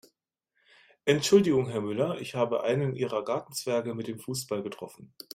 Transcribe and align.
Entschuldigung 1.05 1.67
Herr 1.69 1.81
Müller, 1.81 2.19
ich 2.19 2.33
habe 2.33 2.63
einen 2.63 2.95
Ihrer 2.95 3.23
Gartenzwerge 3.23 3.93
mit 3.93 4.07
dem 4.07 4.17
Fußball 4.17 4.63
getroffen. 4.63 5.13